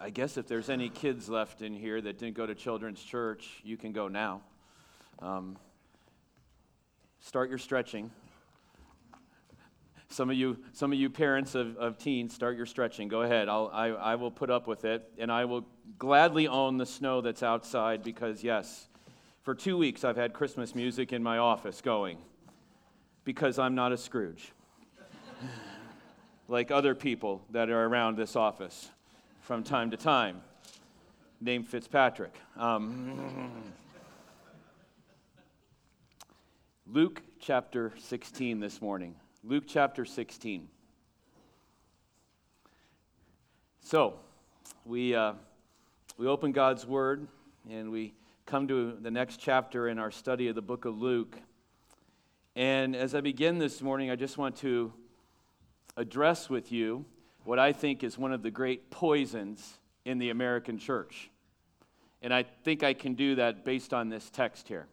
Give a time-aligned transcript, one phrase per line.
[0.00, 3.48] I guess if there's any kids left in here that didn't go to children's church,
[3.64, 4.42] you can go now.
[5.18, 5.56] Um,
[7.18, 8.12] start your stretching.
[10.08, 13.08] Some of you, some of you parents of, of teens, start your stretching.
[13.08, 13.48] Go ahead.
[13.48, 15.66] I'll, I, I will put up with it, and I will
[15.98, 18.86] gladly own the snow that's outside because, yes,
[19.42, 22.18] for two weeks I've had Christmas music in my office going
[23.24, 24.52] because I'm not a Scrooge,
[26.48, 28.90] like other people that are around this office
[29.48, 30.42] from time to time,
[31.40, 32.34] named Fitzpatrick.
[32.54, 33.50] Um,
[36.86, 39.14] Luke chapter 16 this morning.
[39.42, 40.68] Luke chapter 16.
[43.80, 44.20] So,
[44.84, 45.32] we, uh,
[46.18, 47.26] we open God's Word
[47.70, 48.12] and we
[48.44, 51.38] come to the next chapter in our study of the book of Luke.
[52.54, 54.92] And as I begin this morning, I just want to
[55.96, 57.06] address with you
[57.48, 61.30] what I think is one of the great poisons in the American church.
[62.20, 64.86] And I think I can do that based on this text here.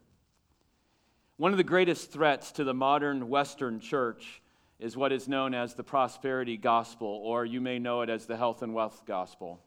[1.35, 4.41] One of the greatest threats to the modern Western church
[4.80, 8.38] is what is known as the prosperity gospel, or you may know it as the
[8.38, 9.59] health and wealth gospel.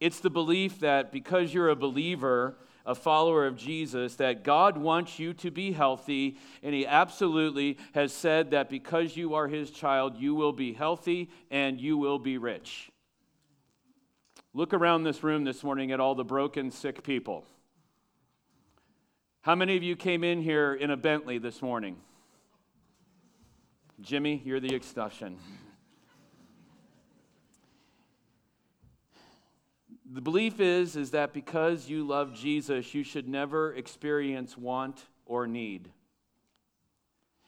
[0.00, 2.56] It's the belief that because you're a believer,
[2.88, 8.12] a follower of Jesus, that God wants you to be healthy, and He absolutely has
[8.14, 12.38] said that because you are His child, you will be healthy and you will be
[12.38, 12.90] rich.
[14.54, 17.44] Look around this room this morning at all the broken, sick people.
[19.42, 21.98] How many of you came in here in a Bentley this morning?
[24.00, 25.36] Jimmy, you're the exception.
[30.10, 35.46] The belief is, is that because you love Jesus, you should never experience want or
[35.46, 35.90] need.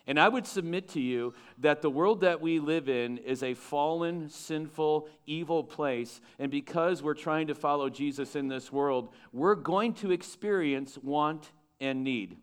[0.07, 3.55] And I would submit to you that the world that we live in is a
[3.55, 6.21] fallen, sinful, evil place.
[6.39, 11.53] And because we're trying to follow Jesus in this world, we're going to experience want
[11.81, 12.37] and need.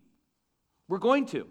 [0.88, 1.46] We're going to.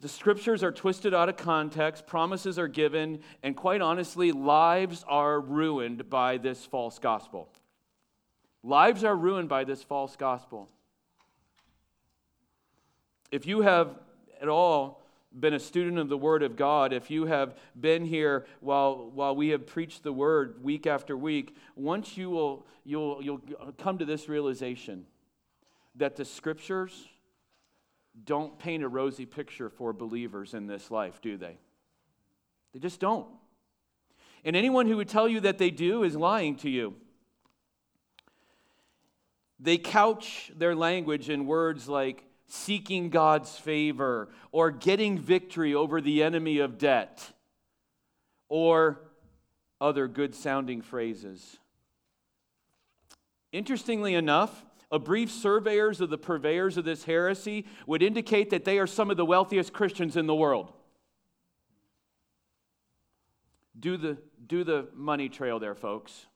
[0.00, 5.38] The scriptures are twisted out of context, promises are given, and quite honestly, lives are
[5.38, 7.52] ruined by this false gospel.
[8.62, 10.70] Lives are ruined by this false gospel.
[13.30, 13.98] If you have
[14.40, 15.02] at all
[15.38, 19.36] been a student of the Word of God, if you have been here while, while
[19.36, 23.42] we have preached the Word week after week, once you will you'll, you'll
[23.78, 25.04] come to this realization
[25.94, 27.06] that the Scriptures
[28.24, 31.58] don't paint a rosy picture for believers in this life, do they?
[32.72, 33.28] They just don't.
[34.44, 36.94] And anyone who would tell you that they do is lying to you.
[39.58, 46.22] They couch their language in words like seeking God's favor or getting victory over the
[46.22, 47.32] enemy of debt
[48.48, 49.00] or
[49.80, 51.58] other good sounding phrases.
[53.52, 58.78] Interestingly enough, a brief surveyors of the purveyors of this heresy would indicate that they
[58.78, 60.72] are some of the wealthiest Christians in the world.
[63.78, 66.26] Do the, do the money trail there, folks.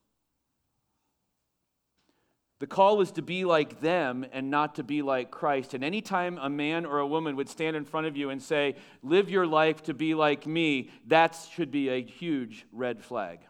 [2.60, 5.74] The call is to be like them and not to be like Christ.
[5.74, 8.76] And anytime a man or a woman would stand in front of you and say,
[9.02, 13.40] Live your life to be like me, that should be a huge red flag.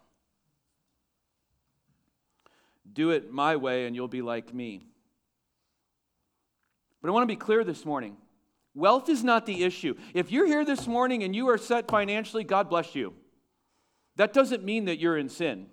[2.91, 4.87] Do it my way and you'll be like me.
[7.05, 8.17] But I want to be clear this morning
[8.75, 9.95] wealth is not the issue.
[10.15, 13.13] If you're here this morning and you are set financially, God bless you.
[14.17, 15.67] That doesn't mean that you're in sin.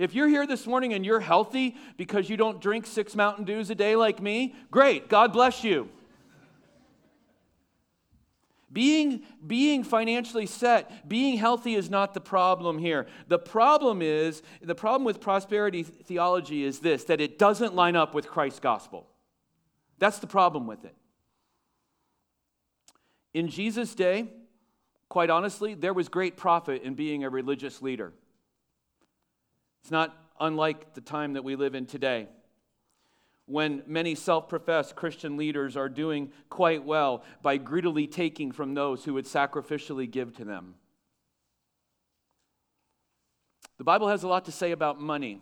[0.00, 3.70] If you're here this morning and you're healthy because you don't drink six Mountain Dews
[3.70, 5.88] a day like me, great, God bless you.
[8.72, 13.06] Being, being financially set, being healthy is not the problem here.
[13.28, 18.16] The problem is, the problem with prosperity theology is this that it doesn't line up
[18.16, 19.06] with Christ's gospel.
[19.98, 20.94] That's the problem with it.
[23.34, 24.28] In Jesus' day,
[25.08, 28.12] quite honestly, there was great profit in being a religious leader.
[29.82, 32.28] It's not unlike the time that we live in today
[33.46, 39.04] when many self professed Christian leaders are doing quite well by greedily taking from those
[39.04, 40.74] who would sacrificially give to them.
[43.78, 45.40] The Bible has a lot to say about money.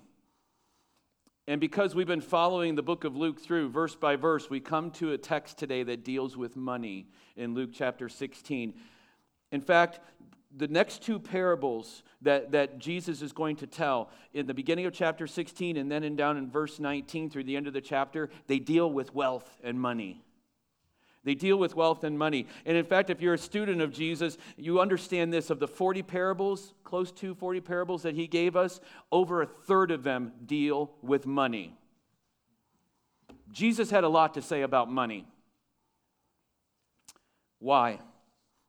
[1.46, 4.91] And because we've been following the book of Luke through verse by verse, we come
[4.93, 7.06] to a text today that deals with money
[7.37, 8.73] in Luke chapter 16.
[9.52, 10.00] In fact,
[10.56, 14.94] the next two parables that, that Jesus is going to tell in the beginning of
[14.94, 18.31] chapter 16 and then in down in verse 19 through the end of the chapter,
[18.47, 20.25] they deal with wealth and money.
[21.25, 22.47] They deal with wealth and money.
[22.67, 26.03] And in fact, if you're a student of Jesus, you understand this of the 40
[26.03, 28.81] parables, close to 40 parables that he gave us,
[29.11, 31.76] over a third of them deal with money.
[33.50, 35.26] Jesus had a lot to say about money.
[37.59, 38.00] Why?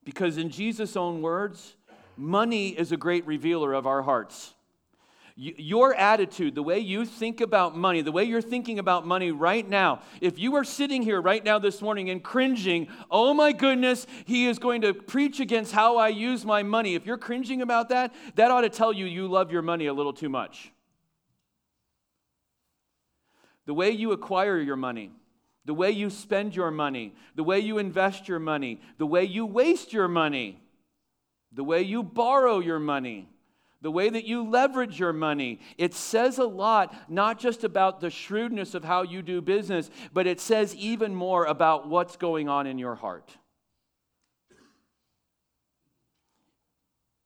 [0.05, 1.75] Because in Jesus' own words,
[2.15, 4.54] money is a great revealer of our hearts.
[5.37, 9.67] Your attitude, the way you think about money, the way you're thinking about money right
[9.67, 14.07] now, if you are sitting here right now this morning and cringing, oh my goodness,
[14.23, 16.95] he is going to preach against how I use my money.
[16.95, 19.93] If you're cringing about that, that ought to tell you you love your money a
[19.93, 20.71] little too much.
[23.65, 25.11] The way you acquire your money,
[25.65, 29.45] the way you spend your money, the way you invest your money, the way you
[29.45, 30.61] waste your money,
[31.51, 33.27] the way you borrow your money
[33.85, 35.59] the way that you leverage your money.
[35.77, 40.25] It says a lot, not just about the shrewdness of how you do business, but
[40.25, 43.37] it says even more about what's going on in your heart.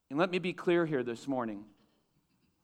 [0.10, 1.64] And let me be clear here this morning,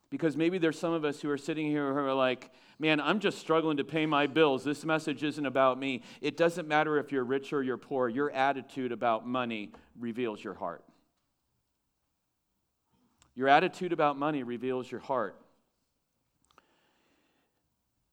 [0.10, 3.22] because maybe there's some of us who are sitting here who are like, man, I'm
[3.22, 4.66] just struggling to pay my bills.
[4.66, 6.04] This message isn't about me.
[6.20, 10.56] It doesn't matter if you're rich or you're poor, your attitude about money reveals your
[10.56, 10.84] heart.
[13.36, 15.36] Your attitude about money reveals your heart.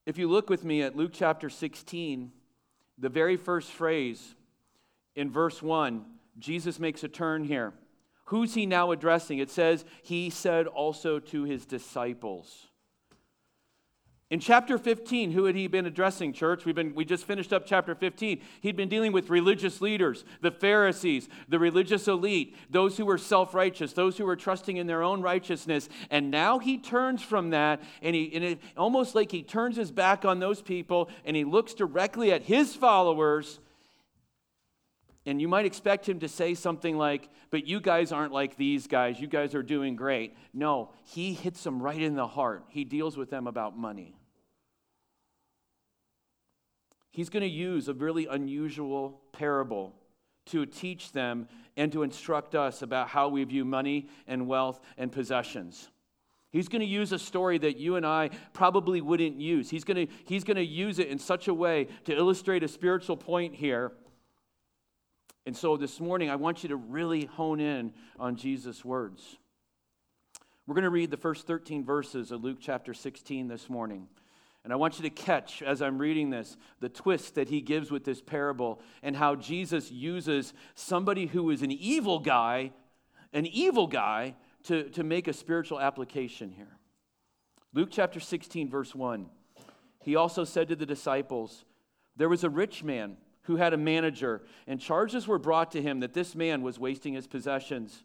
[0.04, 2.32] If you look with me at Luke chapter 16,
[2.98, 4.34] the very first phrase
[5.14, 6.04] in verse 1,
[6.38, 7.72] Jesus makes a turn here.
[8.26, 9.38] Who's he now addressing?
[9.38, 12.68] It says, He said also to his disciples.
[14.32, 16.64] In chapter 15, who had he been addressing, church?
[16.64, 18.40] We've been, we just finished up chapter 15.
[18.62, 23.52] He'd been dealing with religious leaders, the Pharisees, the religious elite, those who were self
[23.52, 25.90] righteous, those who were trusting in their own righteousness.
[26.10, 29.90] And now he turns from that, and, he, and it, almost like he turns his
[29.90, 33.60] back on those people, and he looks directly at his followers.
[35.26, 38.86] And you might expect him to say something like, But you guys aren't like these
[38.86, 39.20] guys.
[39.20, 40.34] You guys are doing great.
[40.54, 42.64] No, he hits them right in the heart.
[42.70, 44.16] He deals with them about money
[47.12, 49.94] he's going to use a really unusual parable
[50.46, 55.12] to teach them and to instruct us about how we view money and wealth and
[55.12, 55.88] possessions.
[56.50, 59.70] He's going to use a story that you and I probably wouldn't use.
[59.70, 62.68] He's going to, he's going to use it in such a way to illustrate a
[62.68, 63.92] spiritual point here.
[65.46, 69.38] And so this morning, I want you to really hone in on Jesus' words.
[70.66, 74.08] We're going to read the first 13 verses of Luke chapter 16 this morning.
[74.64, 77.90] And I want you to catch, as I'm reading this, the twist that he gives
[77.90, 82.72] with this parable and how Jesus uses somebody who is an evil guy,
[83.32, 86.78] an evil guy, to, to make a spiritual application here.
[87.74, 89.26] Luke chapter 16, verse 1.
[90.04, 91.64] He also said to the disciples,
[92.16, 96.00] There was a rich man who had a manager, and charges were brought to him
[96.00, 98.04] that this man was wasting his possessions.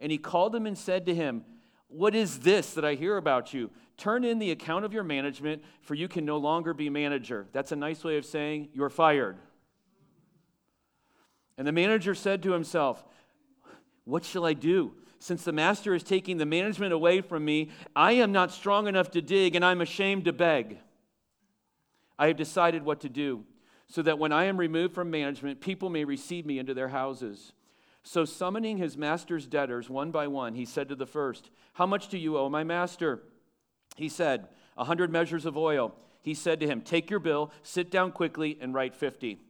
[0.00, 1.44] And he called him and said to him,
[1.88, 3.70] What is this that I hear about you?
[3.96, 7.46] Turn in the account of your management, for you can no longer be manager.
[7.52, 9.38] That's a nice way of saying you're fired.
[11.56, 13.04] And the manager said to himself,
[14.04, 14.92] What shall I do?
[15.18, 19.10] Since the master is taking the management away from me, I am not strong enough
[19.12, 20.78] to dig, and I'm ashamed to beg.
[22.18, 23.44] I have decided what to do,
[23.86, 27.52] so that when I am removed from management, people may receive me into their houses.
[28.08, 32.06] So, summoning his master's debtors one by one, he said to the first, How much
[32.06, 33.20] do you owe my master?
[33.96, 35.92] He said, A hundred measures of oil.
[36.22, 39.40] He said to him, Take your bill, sit down quickly, and write fifty.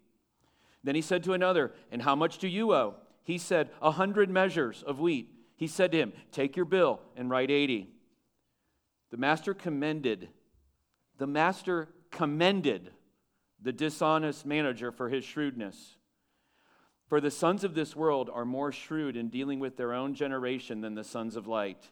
[0.83, 2.95] Then he said to another, And how much do you owe?
[3.25, 5.29] He said, A hundred measures of wheat.
[5.57, 7.91] He said to him, Take your bill and write eighty.
[9.11, 10.31] The master commended,
[11.19, 12.91] the master commended
[13.61, 15.96] the dishonest manager for his shrewdness.
[17.09, 20.81] For the sons of this world are more shrewd in dealing with their own generation
[20.81, 21.91] than the sons of light.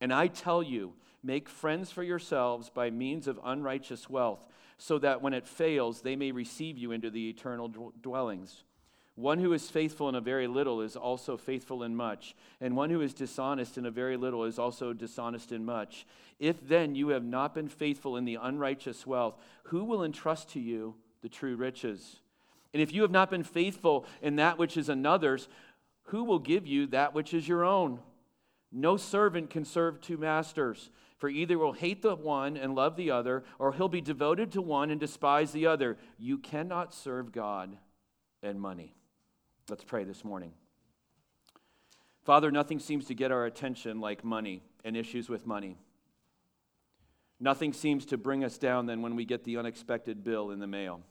[0.00, 4.46] And I tell you, Make friends for yourselves by means of unrighteous wealth,
[4.76, 7.68] so that when it fails, they may receive you into the eternal
[8.02, 8.64] dwellings.
[9.14, 12.90] One who is faithful in a very little is also faithful in much, and one
[12.90, 16.06] who is dishonest in a very little is also dishonest in much.
[16.38, 20.60] If then you have not been faithful in the unrighteous wealth, who will entrust to
[20.60, 22.20] you the true riches?
[22.74, 25.48] And if you have not been faithful in that which is another's,
[26.08, 28.00] who will give you that which is your own?
[28.72, 30.90] No servant can serve two masters.
[31.16, 34.60] For either will hate the one and love the other, or he'll be devoted to
[34.60, 35.96] one and despise the other.
[36.18, 37.78] You cannot serve God
[38.42, 38.94] and money.
[39.70, 40.52] Let's pray this morning.
[42.24, 45.78] Father, nothing seems to get our attention like money and issues with money.
[47.38, 50.66] Nothing seems to bring us down than when we get the unexpected bill in the
[50.66, 51.02] mail.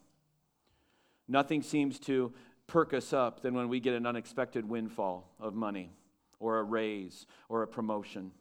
[1.27, 2.34] Nothing seems to
[2.68, 5.92] perk us up than when we get an unexpected windfall of money
[6.39, 8.32] or a raise or a promotion.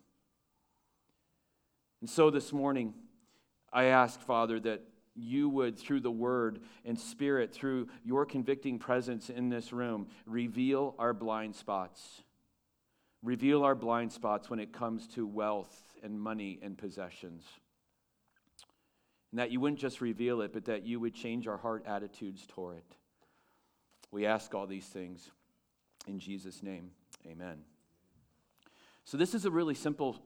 [2.01, 2.95] And so this morning,
[3.73, 4.83] I ask, Father, that
[5.15, 10.95] you would, through the word and spirit, through your convicting presence in this room, reveal
[10.99, 12.23] our blind spots.
[13.23, 17.45] Reveal our blind spots when it comes to wealth and money and possessions.
[19.33, 22.47] And that you wouldn't just reveal it, but that you would change our heart attitudes
[22.47, 22.97] toward it.
[24.11, 25.31] We ask all these things
[26.07, 26.91] in Jesus' name.
[27.27, 27.63] Amen.
[29.05, 30.23] So, this is a really simple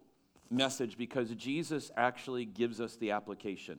[0.50, 3.78] message because Jesus actually gives us the application.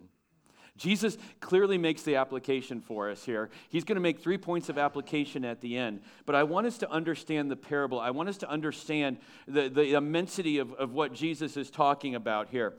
[0.78, 3.50] Jesus clearly makes the application for us here.
[3.70, 6.02] He's going to make three points of application at the end.
[6.26, 8.00] But I want us to understand the parable.
[8.00, 9.18] I want us to understand
[9.48, 12.76] the, the immensity of, of what Jesus is talking about here.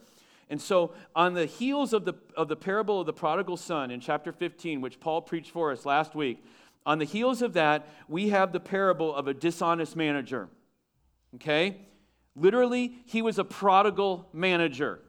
[0.51, 4.01] And so, on the heels of the, of the parable of the prodigal son in
[4.01, 6.43] chapter 15, which Paul preached for us last week,
[6.87, 10.49] on the heels of that, we have the parable of a dishonest manager.
[11.35, 11.77] Okay?
[12.35, 15.01] Literally, he was a prodigal manager.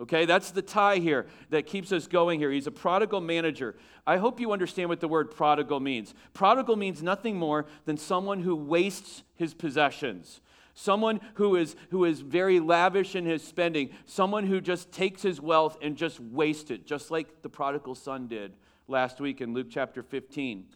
[0.00, 2.52] Okay, that's the tie here that keeps us going here.
[2.52, 3.74] He's a prodigal manager.
[4.06, 6.14] I hope you understand what the word prodigal means.
[6.34, 10.40] Prodigal means nothing more than someone who wastes his possessions.
[10.80, 13.90] Someone who is, who is very lavish in his spending.
[14.06, 18.28] Someone who just takes his wealth and just wastes it, just like the prodigal son
[18.28, 18.52] did
[18.86, 20.66] last week in Luke chapter 15.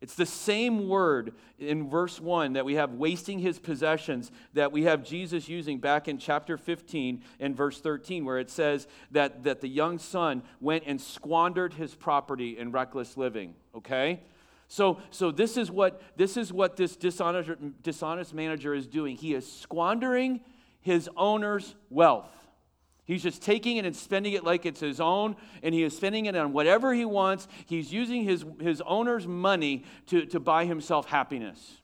[0.00, 4.84] It's the same word in verse 1 that we have wasting his possessions that we
[4.84, 9.60] have Jesus using back in chapter 15 and verse 13, where it says that, that
[9.60, 13.54] the young son went and squandered his property in reckless living.
[13.74, 14.20] Okay?
[14.68, 19.16] So, so this is what this is what this dishonest, dishonest manager is doing.
[19.16, 20.40] He is squandering
[20.80, 22.30] his owner's wealth.
[23.04, 26.24] He's just taking it and spending it like it's his own, and he is spending
[26.26, 27.48] it on whatever he wants.
[27.66, 31.82] He's using his, his owner's money to, to buy himself happiness.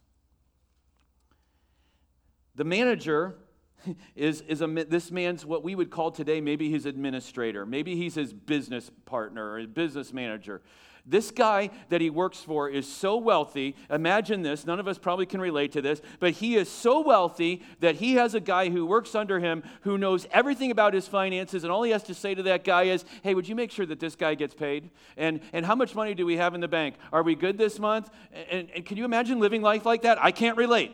[2.55, 3.37] The manager
[4.17, 7.67] is, is a, this man's what we would call today maybe his administrator.
[7.67, 10.63] Maybe he's his business partner or business manager.
[11.07, 13.75] This guy that he works for is so wealthy.
[13.89, 14.67] Imagine this.
[14.67, 18.15] None of us probably can relate to this, but he is so wealthy that he
[18.15, 21.65] has a guy who works under him who knows everything about his finances.
[21.65, 23.87] And all he has to say to that guy is, Hey, would you make sure
[23.87, 24.91] that this guy gets paid?
[25.17, 26.97] And, and how much money do we have in the bank?
[27.13, 28.11] Are we good this month?
[28.51, 30.23] And, and can you imagine living life like that?
[30.23, 30.93] I can't relate.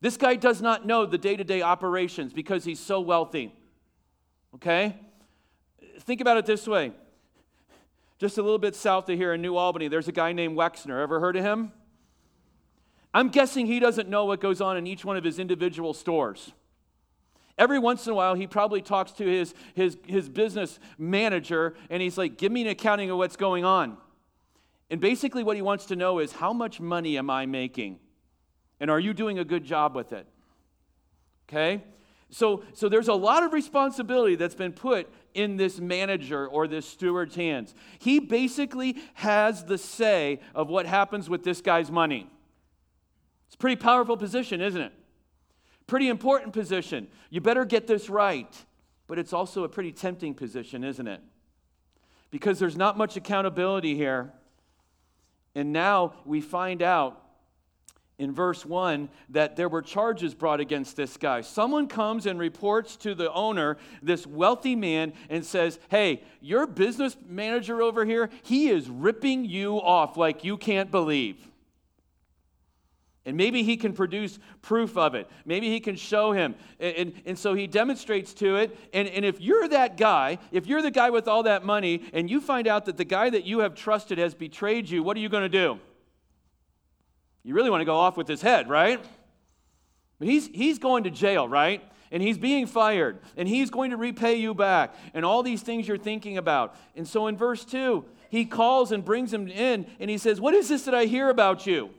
[0.00, 3.54] This guy does not know the day to day operations because he's so wealthy.
[4.54, 4.96] Okay?
[6.00, 6.92] Think about it this way
[8.20, 11.02] just a little bit south of here in New Albany, there's a guy named Wexner.
[11.02, 11.72] Ever heard of him?
[13.14, 16.52] I'm guessing he doesn't know what goes on in each one of his individual stores.
[17.56, 22.02] Every once in a while, he probably talks to his, his, his business manager and
[22.02, 23.96] he's like, Give me an accounting of what's going on.
[24.90, 28.00] And basically, what he wants to know is, How much money am I making?
[28.80, 30.26] And are you doing a good job with it?
[31.48, 31.82] Okay?
[32.28, 36.86] So, so there's a lot of responsibility that's been put in this manager or this
[36.86, 37.74] steward's hands.
[37.98, 42.30] He basically has the say of what happens with this guy's money.
[43.46, 44.92] It's a pretty powerful position, isn't it?
[45.86, 47.08] Pretty important position.
[47.30, 48.54] You better get this right.
[49.10, 51.20] But it's also a pretty tempting position, isn't it?
[52.30, 54.32] Because there's not much accountability here.
[55.56, 57.19] And now we find out
[58.20, 61.40] in verse 1 that there were charges brought against this guy.
[61.40, 67.16] Someone comes and reports to the owner, this wealthy man, and says, Hey, your business
[67.26, 71.48] manager over here, he is ripping you off like you can't believe.
[73.24, 75.26] And maybe he can produce proof of it.
[75.46, 76.54] Maybe he can show him.
[76.78, 78.76] And, and, and, so he demonstrates to it.
[78.92, 82.30] And, and if you're that guy, if you're the guy with all that money, and
[82.30, 85.20] you find out that the guy that you have trusted has betrayed you, what are
[85.20, 85.78] you going to do?
[87.42, 89.02] You really want to go off with his head, right?
[90.18, 91.82] But he's, he's going to jail, right?
[92.12, 95.86] And he's being fired, and he's going to repay you back, and all these things
[95.86, 96.76] you're thinking about.
[96.96, 100.54] And so in verse 2, he calls and brings him in, and he says, What
[100.54, 101.90] is this that I hear about you?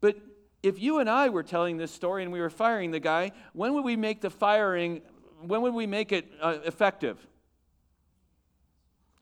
[0.00, 0.18] But
[0.62, 3.74] if you and I were telling this story and we were firing the guy, when
[3.74, 5.00] would we make the firing,
[5.40, 7.26] when would we make it uh, effective?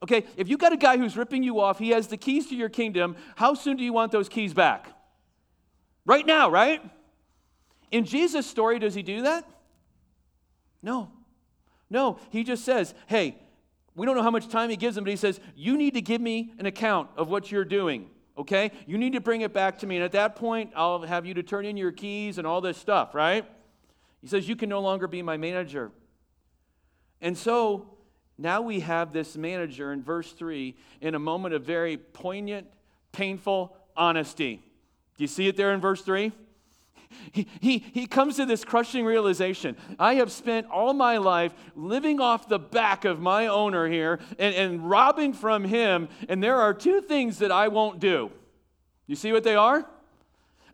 [0.05, 2.55] Okay, if you got a guy who's ripping you off, he has the keys to
[2.55, 4.89] your kingdom, how soon do you want those keys back?
[6.05, 6.83] Right now, right?
[7.91, 9.49] In Jesus' story, does he do that?
[10.83, 11.11] No.
[11.89, 13.39] No, he just says, hey,
[13.95, 16.03] we don't know how much time he gives him, but he says, you need to
[16.03, 18.73] give me an account of what you're doing, okay?
[18.87, 19.97] You need to bring it back to me.
[19.97, 22.77] And at that point, I'll have you to turn in your keys and all this
[22.77, 23.47] stuff, right?
[24.21, 25.93] He says, you can no longer be my manager.
[27.23, 27.94] And so
[28.38, 32.67] now we have this manager in verse 3 in a moment of very poignant,
[33.12, 34.57] painful honesty.
[35.17, 36.33] Do you see it there in verse 3?
[37.33, 42.21] He, he, he comes to this crushing realization I have spent all my life living
[42.21, 46.75] off the back of my owner here and, and robbing from him, and there are
[46.75, 48.33] two things that I won't do.
[49.07, 49.87] You see what they are?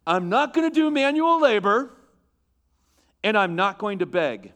[0.06, 1.90] I'm not going to do manual labor,
[3.22, 4.52] and I'm not going to beg.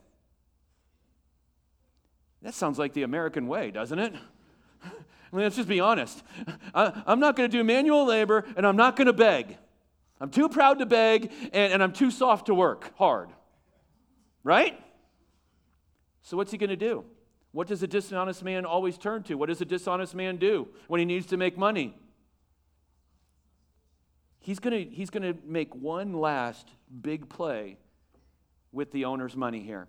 [2.44, 4.14] That sounds like the American way, doesn't it?
[5.32, 6.22] Let's just be honest.
[6.74, 9.56] I, am not going to do manual labor and I'm not going to beg.
[10.20, 13.30] I'm too proud to beg and, and I'm too soft to work hard.
[14.44, 14.78] Right?
[16.22, 17.04] So, what's he going to do?
[17.52, 19.36] What does a dishonest man always turn to?
[19.36, 21.96] What does a dishonest man do when he needs to make money?
[24.40, 26.68] He's going to, he's going to make one last
[27.00, 27.78] big play
[28.70, 29.88] with the owner's money here.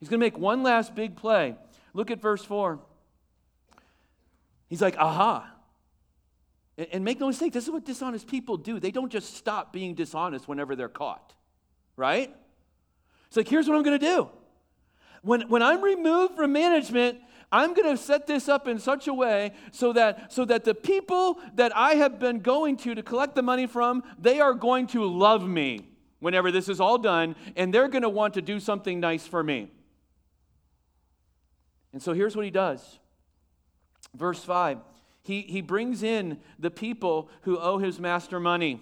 [0.00, 1.56] He's going to make one last big play.
[1.92, 2.78] Look at verse 4.
[4.68, 5.50] He's like, aha.
[6.92, 8.78] And, make no mistake, this is what dishonest people do.
[8.78, 11.34] They don't just stop being dishonest whenever they're caught,
[11.96, 12.32] right?
[13.26, 14.28] It's like, here's what I'm going to do.
[15.22, 17.18] When, when I'm removed from management,
[17.50, 20.74] I'm going to set this up in such a way so that, so that the
[20.74, 24.86] people that I have been going to to collect the money from, they are going
[24.88, 25.88] to love me
[26.20, 29.42] whenever this is all done, and they're going to want to do something nice for
[29.42, 29.70] me.
[31.92, 32.98] And so here's what he does.
[34.14, 34.78] Verse 5
[35.22, 38.80] he, he brings in the people who owe his master money.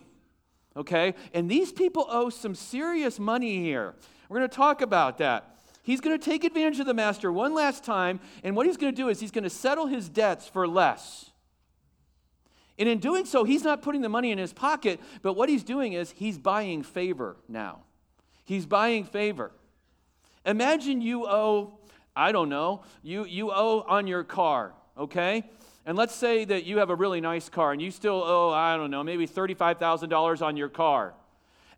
[0.76, 1.14] Okay?
[1.34, 3.94] And these people owe some serious money here.
[4.28, 5.56] We're going to talk about that.
[5.82, 8.92] He's going to take advantage of the master one last time, and what he's going
[8.94, 11.30] to do is he's going to settle his debts for less.
[12.78, 15.64] And in doing so, he's not putting the money in his pocket, but what he's
[15.64, 17.80] doing is he's buying favor now.
[18.44, 19.52] He's buying favor.
[20.44, 21.78] Imagine you owe
[22.16, 25.44] I don't know, you, you owe on your car, okay?
[25.84, 28.76] And let's say that you have a really nice car and you still owe, I
[28.76, 31.14] don't know, maybe $35,000 on your car.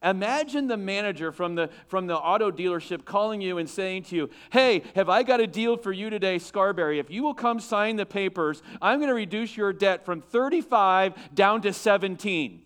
[0.03, 4.31] Imagine the manager from the, from the auto dealership calling you and saying to you,
[4.51, 7.01] Hey, have I got a deal for you today, Scarberry?
[7.01, 11.35] If you will come sign the papers, I'm going to reduce your debt from 35
[11.35, 12.63] down to 17.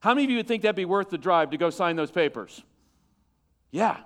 [0.00, 2.10] How many of you would think that'd be worth the drive to go sign those
[2.10, 2.62] papers?
[3.70, 3.96] Yeah,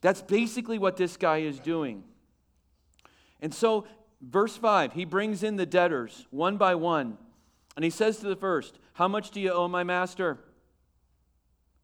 [0.00, 2.04] that's basically what this guy is doing.
[3.40, 3.86] And so,
[4.20, 7.18] verse 5, he brings in the debtors one by one.
[7.76, 10.38] And he says to the first, How much do you owe my master?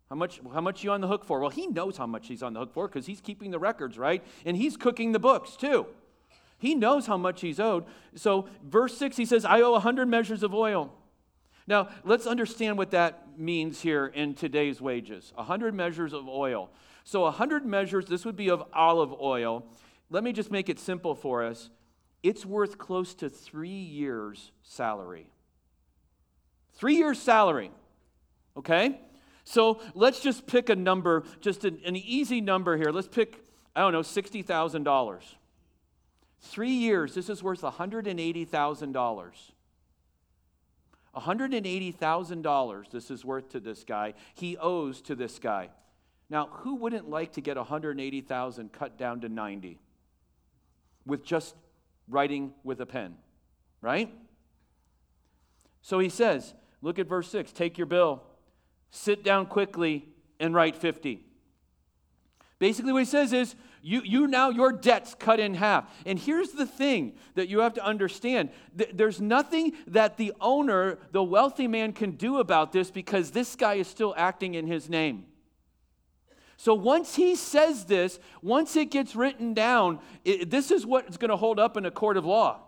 [0.09, 1.41] How much, how much you on the hook for?
[1.41, 3.99] Well, he knows how much he's on the hook for because he's keeping the records,
[3.99, 4.23] right?
[4.45, 5.87] And he's cooking the books too.
[6.59, 7.85] He knows how much he's owed.
[8.15, 10.93] So, verse 6, he says, I owe 100 measures of oil.
[11.67, 16.71] Now, let's understand what that means here in today's wages 100 measures of oil.
[17.07, 19.65] So 100 measures, this would be of olive oil.
[20.11, 21.71] Let me just make it simple for us.
[22.25, 25.31] It's worth close to three years' salary.
[26.75, 27.71] Three years' salary.
[28.57, 29.01] Okay?
[29.45, 32.91] So let's just pick a number, just an, an easy number here.
[32.91, 33.45] Let's pick,
[33.77, 35.21] I don't know, $60,000.
[36.41, 39.33] Three years, this is worth $180,000.
[41.17, 44.15] $180,000 this is worth to this guy.
[44.35, 45.71] He owes to this guy.
[46.29, 49.79] Now, who wouldn't like to get 180,000 cut down to 90
[51.05, 51.55] with just
[52.09, 53.15] writing with a pen,
[53.81, 54.13] right?
[55.83, 58.23] So he says, look at verse 6, take your bill,
[58.91, 60.09] sit down quickly
[60.41, 61.23] and write 50.
[62.59, 65.89] Basically, what he says is, you, you now, your debt's cut in half.
[66.05, 71.23] And here's the thing that you have to understand there's nothing that the owner, the
[71.23, 75.27] wealthy man, can do about this because this guy is still acting in his name.
[76.57, 81.31] So once he says this, once it gets written down, it, this is what's going
[81.31, 82.61] to hold up in a court of law.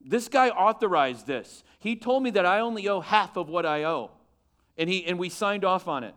[0.00, 1.64] This guy authorized this.
[1.78, 4.10] He told me that I only owe half of what I owe.
[4.76, 6.14] And, he, and we signed off on it.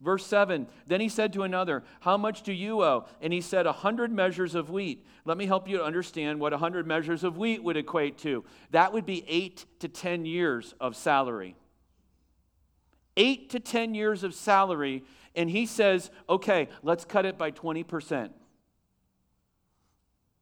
[0.00, 3.06] Verse 7 Then he said to another, How much do you owe?
[3.20, 5.06] And he said, A hundred measures of wheat.
[5.24, 8.44] Let me help you understand what a hundred measures of wheat would equate to.
[8.70, 11.54] That would be eight to 10 years of salary.
[13.16, 18.30] Eight to 10 years of salary and he says, okay, let's cut it by 20%.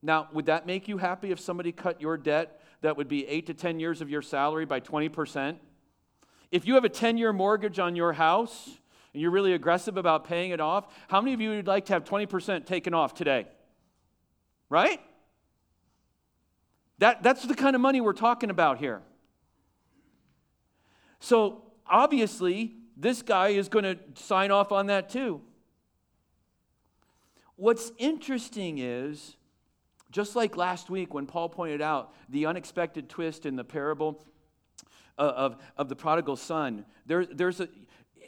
[0.02, 3.46] Now, would that make you happy if somebody cut your debt that would be eight
[3.46, 5.56] to 10 years of your salary by 20%?
[6.50, 8.70] If you have a 10 year mortgage on your house
[9.12, 11.92] and you're really aggressive about paying it off, how many of you would like to
[11.92, 13.46] have 20% taken off today?
[14.68, 15.00] Right?
[16.98, 19.02] That, that's the kind of money we're talking about here.
[21.18, 25.40] So, obviously, this guy is going to sign off on that too.
[27.56, 29.36] what's interesting is,
[30.10, 34.24] just like last week when Paul pointed out the unexpected twist in the parable
[35.18, 37.68] uh, of, of the prodigal son, there, there's a,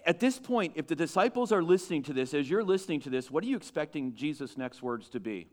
[0.07, 3.31] at this point, if the disciples are listening to this, as you're listening to this,
[3.31, 5.49] what are you expecting Jesus' next words to be?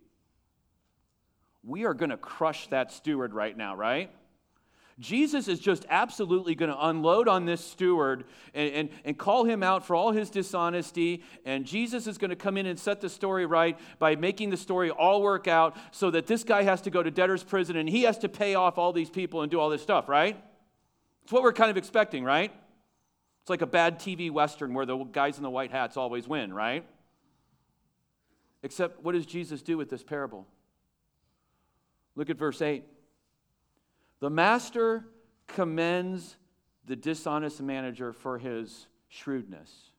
[1.64, 4.12] We are going to crush that steward right now, right?
[5.00, 9.64] Jesus is just absolutely going to unload on this steward and, and, and call him
[9.64, 11.24] out for all his dishonesty.
[11.46, 14.58] And Jesus is going to come in and set the story right by making the
[14.58, 17.88] story all work out so that this guy has to go to debtor's prison and
[17.88, 20.42] he has to pay off all these people and do all this stuff, right?
[21.24, 22.52] It's what we're kind of expecting, right?
[23.42, 26.54] It's like a bad TV Western where the guys in the white hats always win,
[26.54, 26.86] right?
[28.64, 30.46] Except, what does Jesus do with this parable?
[32.18, 32.84] Look at verse 8.
[34.20, 35.06] The master
[35.48, 36.36] commends
[36.86, 39.92] the dishonest manager for his shrewdness.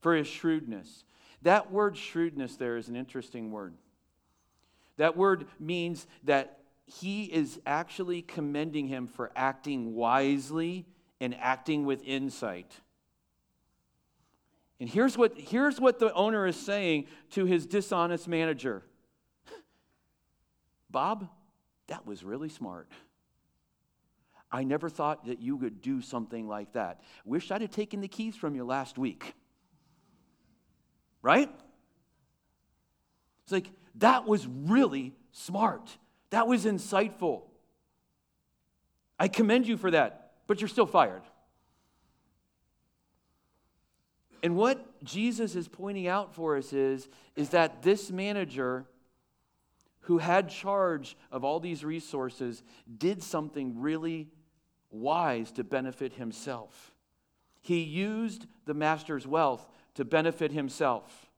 [0.00, 1.04] For his shrewdness.
[1.42, 3.74] That word shrewdness there is an interesting word.
[4.96, 10.86] That word means that he is actually commending him for acting wisely
[11.20, 12.72] and acting with insight.
[14.80, 18.82] And here's what, here's what the owner is saying to his dishonest manager
[20.90, 21.28] Bob,
[21.86, 22.88] that was really smart.
[24.52, 27.00] I never thought that you would do something like that.
[27.24, 29.34] Wish I'd have taken the keys from you last week.
[31.22, 31.50] Right?
[33.44, 35.96] It's like, that was really smart.
[36.30, 37.42] That was insightful.
[39.18, 41.22] I commend you for that, but you're still fired.
[44.42, 48.86] And what Jesus is pointing out for us is, is that this manager
[50.00, 52.62] who had charge of all these resources
[52.98, 54.28] did something really
[54.90, 56.92] wise to benefit himself.
[57.60, 61.30] He used the master's wealth to benefit himself.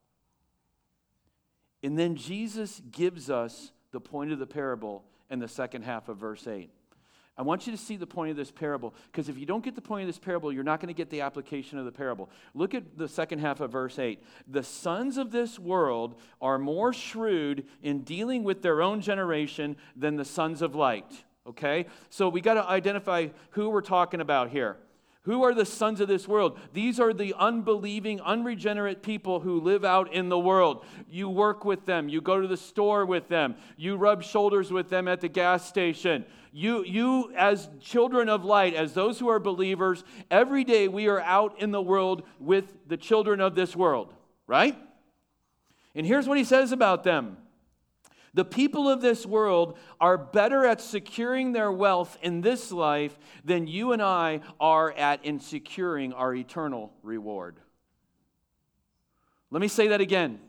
[1.82, 6.16] And then Jesus gives us the point of the parable in the second half of
[6.18, 6.70] verse 8.
[7.36, 9.74] I want you to see the point of this parable because if you don't get
[9.74, 12.28] the point of this parable, you're not going to get the application of the parable.
[12.54, 14.22] Look at the second half of verse 8.
[14.48, 20.16] The sons of this world are more shrewd in dealing with their own generation than
[20.16, 21.24] the sons of light.
[21.46, 21.86] Okay?
[22.10, 24.76] So we got to identify who we're talking about here.
[25.24, 26.58] Who are the sons of this world?
[26.72, 30.84] These are the unbelieving, unregenerate people who live out in the world.
[31.08, 34.90] You work with them, you go to the store with them, you rub shoulders with
[34.90, 36.24] them at the gas station.
[36.52, 41.20] You, you as children of light, as those who are believers, every day we are
[41.20, 44.12] out in the world with the children of this world,
[44.48, 44.76] right?
[45.94, 47.36] And here's what he says about them
[48.34, 53.66] the people of this world are better at securing their wealth in this life than
[53.66, 57.56] you and I are at in securing our eternal reward.
[59.50, 60.40] Let me say that again.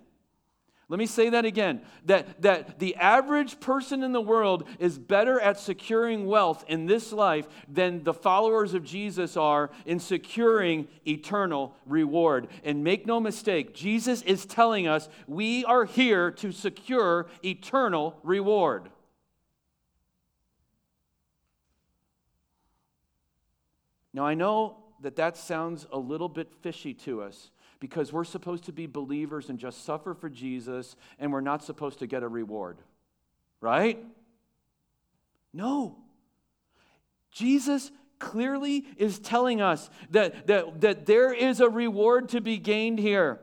[0.93, 5.39] Let me say that again that, that the average person in the world is better
[5.39, 11.75] at securing wealth in this life than the followers of Jesus are in securing eternal
[11.87, 12.47] reward.
[12.63, 18.87] And make no mistake, Jesus is telling us we are here to secure eternal reward.
[24.13, 27.49] Now, I know that that sounds a little bit fishy to us
[27.83, 31.99] because we're supposed to be believers and just suffer for Jesus and we're not supposed
[31.99, 32.77] to get a reward.
[33.59, 34.01] Right?
[35.51, 35.97] No.
[37.29, 42.99] Jesus clearly is telling us that, that, that there is a reward to be gained
[42.99, 43.41] here.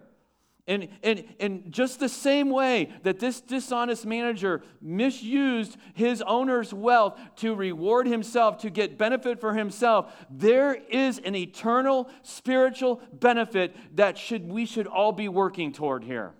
[0.70, 7.18] And, and, and just the same way that this dishonest manager misused his owner's wealth
[7.38, 14.16] to reward himself, to get benefit for himself, there is an eternal spiritual benefit that
[14.16, 16.34] should, we should all be working toward here.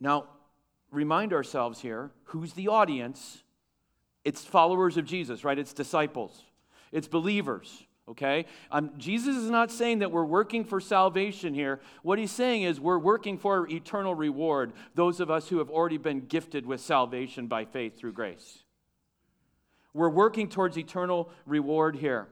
[0.00, 0.24] Now,
[0.90, 3.44] remind ourselves here who's the audience?
[4.24, 5.56] It's followers of Jesus, right?
[5.56, 6.42] It's disciples,
[6.90, 8.46] it's believers okay?
[8.70, 11.80] Um, Jesus is not saying that we're working for salvation here.
[12.02, 15.98] What he's saying is we're working for eternal reward, those of us who have already
[15.98, 18.64] been gifted with salvation by faith through grace.
[19.92, 22.26] We're working towards eternal reward here.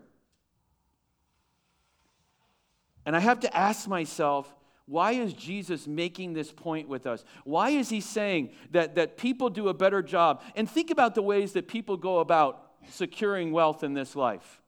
[3.07, 4.53] And I have to ask myself,
[4.87, 7.25] why is Jesus making this point with us?
[7.45, 10.43] Why is he saying that, that people do a better job?
[10.55, 14.62] And think about the ways that people go about securing wealth in this life.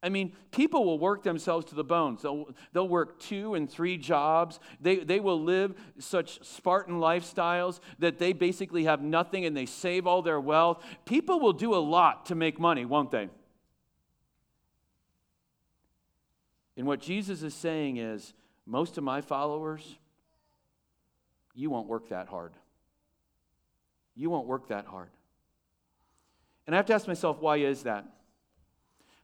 [0.00, 2.22] I mean, people will work themselves to the bones.
[2.22, 4.60] They'll, they'll work two and three jobs.
[4.80, 10.06] They, they will live such Spartan lifestyles that they basically have nothing and they save
[10.06, 10.84] all their wealth.
[11.04, 13.28] People will do a lot to make money, won't they?
[16.76, 18.34] And what Jesus is saying is
[18.66, 19.98] most of my followers,
[21.54, 22.52] you won't work that hard.
[24.14, 25.10] You won't work that hard.
[26.68, 28.04] And I have to ask myself, why is that?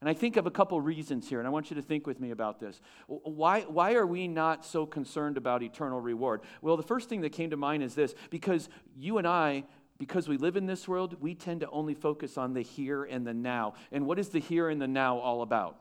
[0.05, 2.21] And I think of a couple reasons here, and I want you to think with
[2.21, 2.79] me about this.
[3.07, 6.43] Why, why are we not so concerned about eternal reward?
[6.61, 9.65] Well, the first thing that came to mind is this because you and I,
[9.97, 13.27] because we live in this world, we tend to only focus on the here and
[13.27, 13.77] the now.
[13.93, 15.79] And what is the here and the now all about?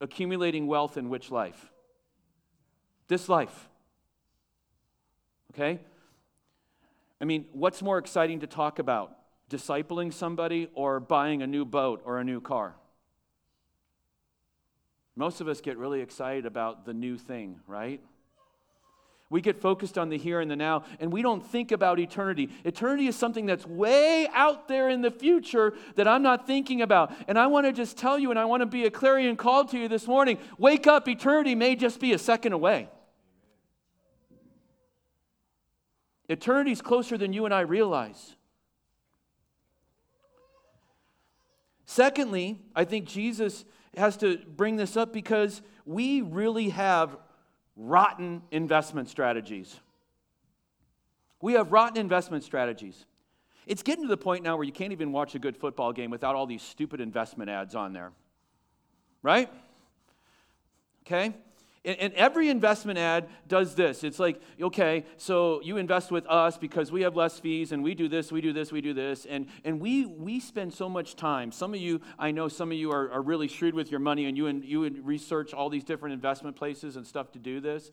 [0.00, 1.70] Accumulating wealth in which life?
[3.08, 3.68] This life.
[5.52, 5.80] Okay?
[7.20, 9.14] I mean, what's more exciting to talk about?
[9.50, 12.76] Discipling somebody or buying a new boat or a new car?
[15.14, 18.00] Most of us get really excited about the new thing, right?
[19.32, 22.50] We get focused on the here and the now, and we don't think about eternity.
[22.64, 27.12] Eternity is something that's way out there in the future that I'm not thinking about.
[27.28, 29.64] And I want to just tell you, and I want to be a clarion call
[29.66, 32.90] to you this morning wake up, eternity may just be a second away.
[36.28, 38.36] Eternity is closer than you and I realize.
[41.86, 43.64] Secondly, I think Jesus
[43.96, 47.16] has to bring this up because we really have
[47.76, 49.78] rotten investment strategies.
[51.40, 53.04] We have rotten investment strategies.
[53.66, 56.10] It's getting to the point now where you can't even watch a good football game
[56.10, 58.12] without all these stupid investment ads on there.
[59.22, 59.50] Right?
[61.06, 61.34] Okay?
[61.84, 64.04] And, every investment ad does this.
[64.04, 67.94] It's like, okay, so you invest with us because we have less fees and we
[67.96, 69.26] do this, we do this, we do this.
[69.26, 71.50] And, and we, we spend so much time.
[71.50, 74.26] Some of you, I know some of you are, are really shrewd with your money
[74.26, 77.60] and you, and you would research all these different investment places and stuff to do
[77.60, 77.90] this.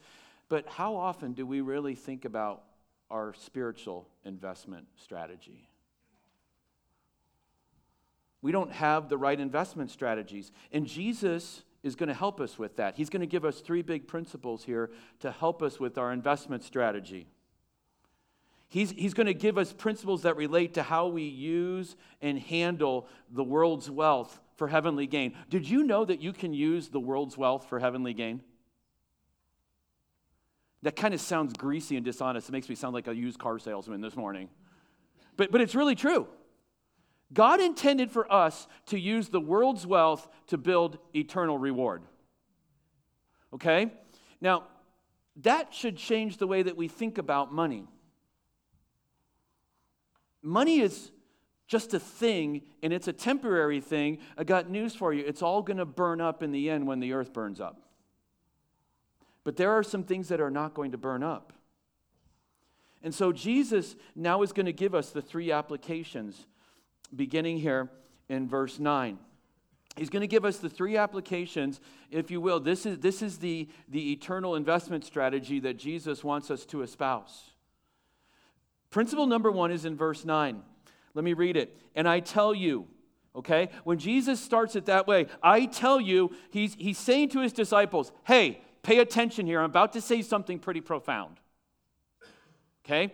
[0.50, 2.64] But how often do we really think about
[3.10, 5.68] our spiritual investment strategy?
[8.44, 10.52] We don't have the right investment strategies.
[10.72, 12.96] And Jesus is going to help us with that.
[12.96, 16.64] He's going to give us three big principles here to help us with our investment
[16.64, 17.28] strategy.
[18.68, 23.08] He's, he's going to give us principles that relate to how we use and handle
[23.32, 25.34] the world's wealth for heavenly gain.
[25.50, 28.42] Did you know that you can use the world's wealth for heavenly gain?
[30.84, 32.48] That kind of sounds greasy and dishonest.
[32.48, 34.50] It makes me sound like a used car salesman this morning.
[35.36, 36.28] But, but it's really true.
[37.32, 42.04] God intended for us to use the world's wealth to build eternal reward.
[43.54, 43.92] Okay?
[44.42, 44.64] Now,
[45.38, 47.86] that should change the way that we think about money.
[50.42, 51.12] Money is
[51.68, 54.18] just a thing, and it's a temporary thing.
[54.38, 55.24] I got news for you.
[55.26, 57.80] It's all going to burn up in the end when the earth burns up.
[59.44, 61.54] But there are some things that are not going to burn up.
[63.04, 66.48] And so Jesus now is going to give us the three applications
[67.16, 67.90] beginning here
[68.28, 69.18] in verse 9.
[69.98, 72.60] He's going to give us the three applications, if you will.
[72.60, 77.52] This is, this is the, the eternal investment strategy that Jesus wants us to espouse.
[78.92, 80.62] Principle number one is in verse 9.
[81.14, 81.76] Let me read it.
[81.96, 82.88] And I tell you,
[83.36, 87.52] okay, when Jesus starts it that way, I tell you, he's, he's saying to his
[87.52, 89.60] disciples, hey, pay attention here.
[89.60, 91.38] I'm about to say something pretty profound.
[92.86, 93.14] Okay?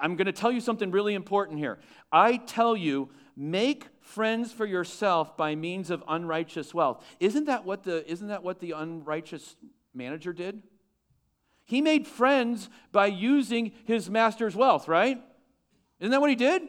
[0.00, 1.78] I'm going to tell you something really important here.
[2.10, 7.04] I tell you, make friends for yourself by means of unrighteous wealth.
[7.20, 9.56] Isn't that what the, isn't that what the unrighteous
[9.94, 10.62] manager did?
[11.64, 15.22] He made friends by using his master's wealth, right?
[16.00, 16.62] Isn't that what he did?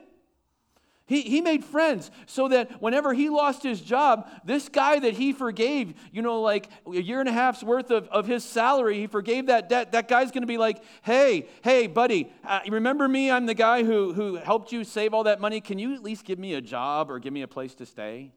[1.06, 5.34] He, he made friends so that whenever he lost his job, this guy that he
[5.34, 9.08] forgave, you know, like a year and a half's worth of, of his salary, he
[9.08, 9.92] forgave that debt.
[9.92, 13.30] That guy's going to be like, hey, hey, buddy, uh, remember me?
[13.30, 15.60] I'm the guy who, who helped you save all that money.
[15.60, 18.32] Can you at least give me a job or give me a place to stay?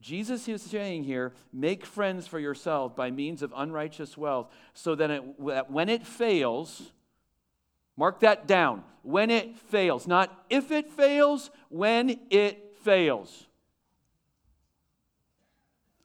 [0.00, 5.10] Jesus is saying here, make friends for yourself by means of unrighteous wealth, so that,
[5.10, 6.92] it, that when it fails,
[8.00, 8.82] Mark that down.
[9.02, 10.06] When it fails.
[10.06, 13.46] Not if it fails, when it fails.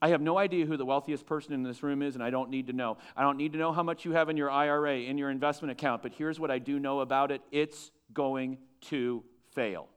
[0.01, 2.49] I have no idea who the wealthiest person in this room is, and I don't
[2.49, 2.97] need to know.
[3.15, 5.71] I don't need to know how much you have in your IRA, in your investment
[5.71, 8.57] account, but here's what I do know about it it's going
[8.89, 9.87] to fail.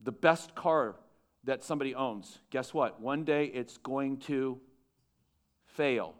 [0.00, 0.94] The best car
[1.42, 3.00] that somebody owns, guess what?
[3.00, 4.60] One day it's going to
[5.78, 6.16] fail.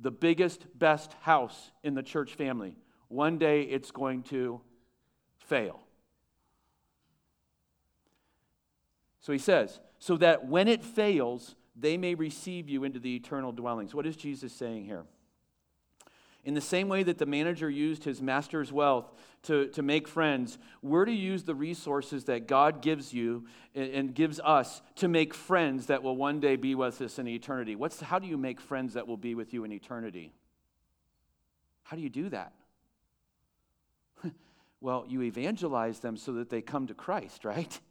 [0.00, 4.60] The biggest, best house in the church family, one day it's going to
[5.38, 5.80] fail.
[9.20, 13.52] So he says, so that when it fails, they may receive you into the eternal
[13.52, 13.94] dwellings.
[13.94, 15.04] What is Jesus saying here?
[16.44, 19.10] In the same way that the manager used his master's wealth
[19.44, 24.40] to, to make friends, we're to use the resources that God gives you and, gives
[24.40, 27.76] us to make friends that will one day be with us in eternity.
[27.76, 30.34] What's, how do you make friends that will be with you in eternity?
[31.82, 32.52] How do you do that?
[34.82, 37.80] well, you evangelize them so that they come to Christ, right?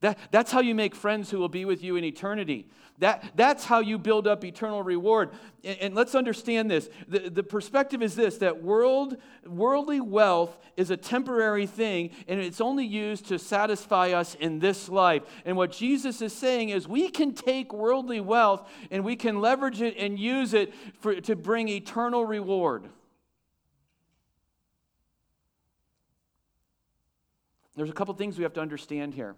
[0.00, 2.66] That, that's how you make friends who will be with you in eternity.
[3.00, 5.30] That, that's how you build up eternal reward.
[5.62, 6.88] And, and, let's understand this.
[7.08, 12.60] The, the perspective is this that world, worldly wealth is a temporary thing, and it's
[12.60, 15.22] only used to satisfy us in this life.
[15.44, 19.82] And what Jesus is saying is we can take worldly wealth and we can leverage
[19.82, 22.84] it and use it for, to bring eternal reward.
[27.76, 29.36] There's a couple things we have to understand here.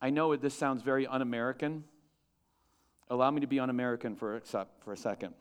[0.00, 1.84] I know this sounds very un American.
[3.08, 4.40] Allow me to be un American for,
[4.80, 5.34] for a second.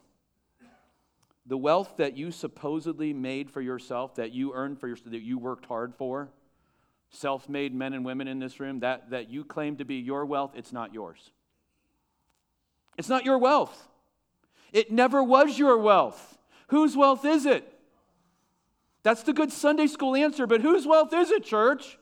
[1.45, 5.37] The wealth that you supposedly made for yourself, that you earned for yourself, that you
[5.37, 6.29] worked hard for,
[7.09, 10.25] self made men and women in this room, that, that you claim to be your
[10.25, 11.31] wealth, it's not yours.
[12.97, 13.87] It's not your wealth.
[14.73, 16.37] It never was your wealth.
[16.67, 17.71] Whose wealth is it?
[19.03, 21.98] That's the good Sunday school answer, but whose wealth is it, church?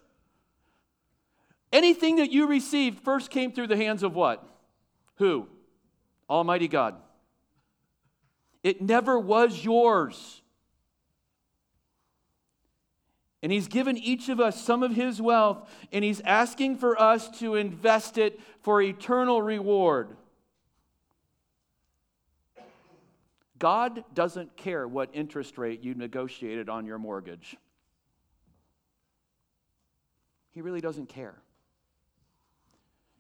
[1.71, 4.47] Anything that you received first came through the hands of what?
[5.15, 5.47] Who?
[6.30, 6.95] Almighty God.
[8.63, 10.41] It never was yours.
[13.43, 17.30] And He's given each of us some of His wealth, and He's asking for us
[17.39, 20.15] to invest it for eternal reward.
[23.60, 27.56] God doesn't care what interest rate you negotiated on your mortgage.
[30.51, 31.36] He really doesn't care.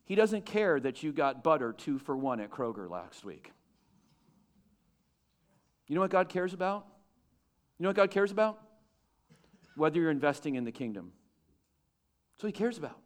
[0.07, 3.51] He doesn't care that you got butter two for one at Kroger last week.
[5.85, 6.85] You know what God cares about?
[7.77, 8.57] You know what God cares about?
[9.75, 11.11] Whether you're investing in the kingdom.
[12.33, 12.97] That's what He cares about.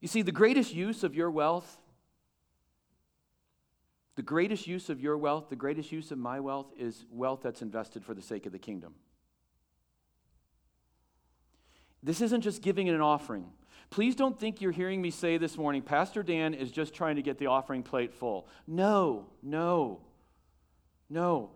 [0.00, 1.78] You see, the greatest use of your wealth,
[4.16, 7.62] the greatest use of your wealth, the greatest use of my wealth is wealth that's
[7.62, 8.94] invested for the sake of the kingdom.
[12.02, 13.46] This isn't just giving an offering.
[13.90, 17.22] Please don't think you're hearing me say this morning, Pastor Dan is just trying to
[17.22, 18.48] get the offering plate full.
[18.66, 20.00] No, no,
[21.08, 21.50] no.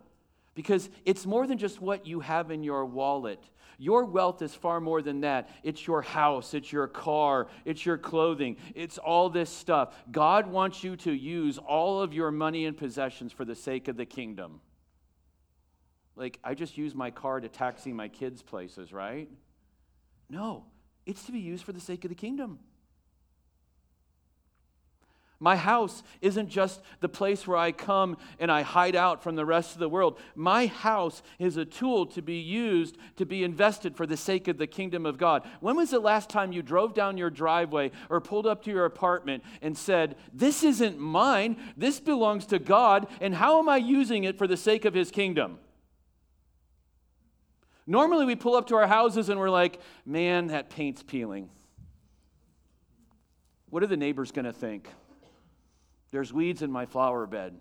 [0.55, 3.43] Because it's more than just what you have in your wallet.
[3.77, 5.49] Your wealth is far more than that.
[5.63, 9.95] It's your house, it's your car, it's your clothing, it's all this stuff.
[10.11, 13.95] God wants you to use all of your money and possessions for the sake of
[13.95, 14.59] the kingdom.
[16.17, 19.29] Like, I just use my car to taxi my kids' places, right?
[20.29, 20.65] No.
[21.09, 22.59] It's to be used for the sake of the kingdom.
[25.39, 29.45] My house isn't just the place where I come and I hide out from the
[29.45, 30.19] rest of the world.
[30.35, 34.59] My house is a tool to be used to be invested for the sake of
[34.59, 35.47] the kingdom of God.
[35.61, 38.85] When was the last time you drove down your driveway or pulled up to your
[38.85, 44.25] apartment and said, This isn't mine, this belongs to God, and how am I using
[44.25, 45.57] it for the sake of His kingdom?
[47.89, 51.49] Normally, we pull up to our houses and we're like, man, that paint's peeling.
[53.71, 54.87] What are the neighbors going to think?
[56.11, 57.55] There's weeds in my flower bed.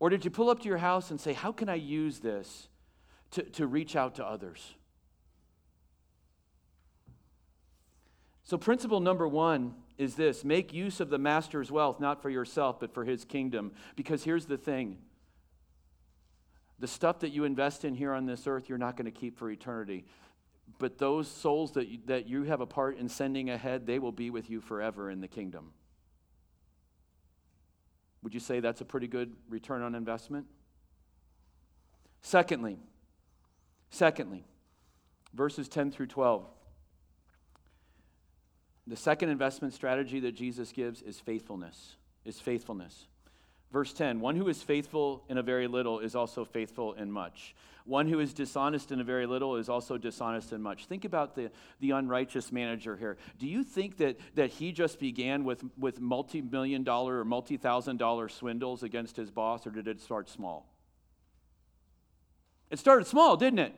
[0.00, 2.68] Or did you pull up to your house and say, how can I use this
[3.30, 4.74] to, to reach out to others?
[8.42, 12.80] So, principle number one is this make use of the master's wealth, not for yourself,
[12.80, 13.70] but for his kingdom.
[13.94, 14.98] Because here's the thing
[16.78, 19.38] the stuff that you invest in here on this earth, you're not going to keep
[19.38, 20.04] for eternity.
[20.78, 24.12] But those souls that you, that you have a part in sending ahead, they will
[24.12, 25.72] be with you forever in the kingdom.
[28.22, 30.46] Would you say that's a pretty good return on investment?
[32.22, 32.78] Secondly,
[33.90, 34.44] secondly,
[35.32, 36.44] verses 10 through 12.
[38.88, 41.96] The second investment strategy that Jesus gives is faithfulness.
[42.24, 43.06] Is faithfulness.
[43.72, 47.54] Verse 10 One who is faithful in a very little is also faithful in much.
[47.84, 50.86] One who is dishonest in a very little is also dishonest in much.
[50.86, 53.16] Think about the, the unrighteous manager here.
[53.38, 57.56] Do you think that, that he just began with, with multi million dollar or multi
[57.56, 60.66] thousand dollar swindles against his boss, or did it start small?
[62.70, 63.74] It started small, didn't it?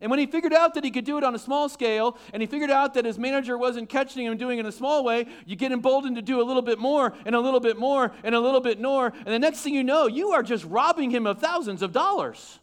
[0.00, 2.42] And when he figured out that he could do it on a small scale, and
[2.42, 5.26] he figured out that his manager wasn't catching him doing it in a small way,
[5.46, 8.34] you get emboldened to do a little bit more, and a little bit more, and
[8.34, 9.06] a little bit more.
[9.06, 12.60] And the next thing you know, you are just robbing him of thousands of dollars.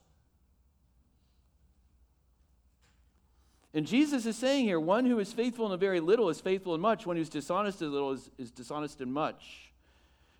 [3.73, 6.73] And Jesus is saying here one who is faithful in a very little is faithful
[6.75, 9.64] in much, one who's dishonest in little is, is dishonest in much.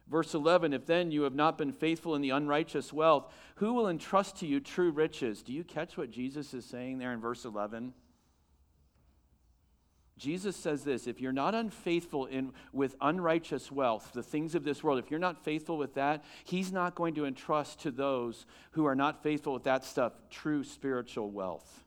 [0.07, 3.87] Verse 11 If then you have not been faithful in the unrighteous wealth, who will
[3.87, 5.41] entrust to you true riches?
[5.41, 7.93] Do you catch what Jesus is saying there in verse 11?
[10.17, 14.81] Jesus says this if you're not unfaithful in, with unrighteous wealth, the things of this
[14.81, 18.85] world, if you're not faithful with that, he's not going to entrust to those who
[18.85, 21.83] are not faithful with that stuff true spiritual wealth.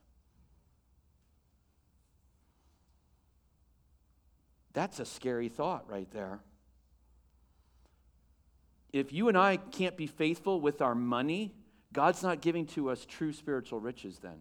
[4.73, 6.41] That's a scary thought right there.
[8.91, 11.53] If you and I can't be faithful with our money,
[11.93, 14.39] God's not giving to us true spiritual riches then.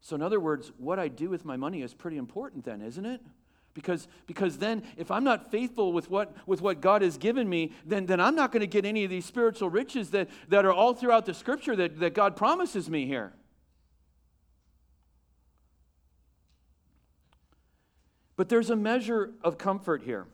[0.00, 3.04] So, in other words, what I do with my money is pretty important then, isn't
[3.04, 3.20] it?
[3.74, 7.72] Because, because then, if I'm not faithful with what, with what God has given me,
[7.86, 10.72] then, then I'm not going to get any of these spiritual riches that, that are
[10.72, 13.32] all throughout the scripture that, that God promises me here.
[18.36, 20.26] But there's a measure of comfort here.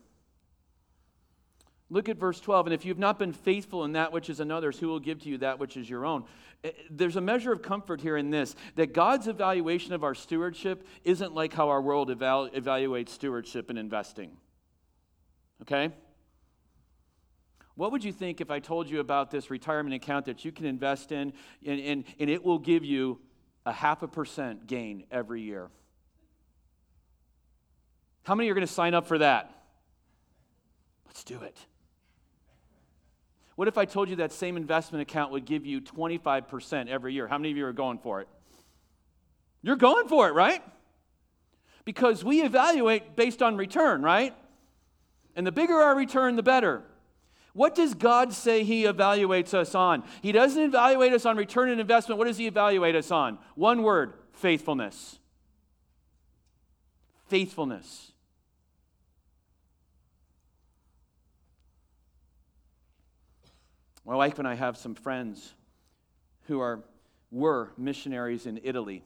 [1.89, 2.67] Look at verse 12.
[2.67, 5.29] And if you've not been faithful in that which is another's, who will give to
[5.29, 6.25] you that which is your own?
[6.65, 10.87] Eh, there's a measure of comfort here in this that God's evaluation of our stewardship
[11.05, 14.37] isn't like how our world eval- evaluates stewardship and investing.
[15.63, 15.93] Okay?
[17.77, 20.67] What would you think if I told you about this retirement account that you can
[20.67, 21.33] invest in
[21.65, 23.21] and, and, and it will give you
[23.65, 25.69] a half a percent gain every year?
[28.25, 29.53] How many are going to sign up for that?
[31.07, 31.57] Let's do it.
[33.57, 37.27] What if I told you that same investment account would give you 25% every year?
[37.27, 38.29] How many of you are going for it?
[39.63, 40.63] You're going for it, right?
[41.85, 44.35] Because we evaluate based on return, right?
[45.35, 46.83] And the bigger our return, the better.
[47.55, 50.05] What does God say He evaluates us on?
[50.21, 52.19] He doesn't evaluate us on return and investment.
[52.19, 53.39] What does He evaluate us on?
[53.55, 55.19] One word faithfulness.
[57.29, 58.13] Faithfulness.
[64.07, 65.55] My wife and I have some friends
[66.43, 66.85] who are,
[67.33, 69.03] were missionaries in Italy.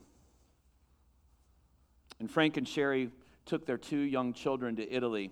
[2.18, 3.10] And Frank and Sherry
[3.46, 5.30] took their two young children to Italy